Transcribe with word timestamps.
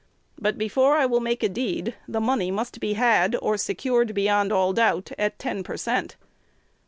But, 0.39 0.57
before 0.57 0.95
I 0.95 1.05
will 1.05 1.19
make 1.19 1.43
a 1.43 1.47
deed, 1.47 1.93
the 2.07 2.19
money 2.19 2.49
must 2.49 2.79
be 2.79 2.93
had, 2.93 3.35
or 3.39 3.55
secured 3.55 4.15
beyond 4.15 4.51
all 4.51 4.73
doubt, 4.73 5.11
at 5.19 5.37
ten 5.37 5.61
per 5.61 5.77
cent. 5.77 6.15